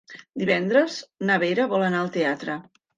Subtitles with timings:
[0.43, 0.97] Divendres
[1.29, 2.63] na Vera vol anar al teatre.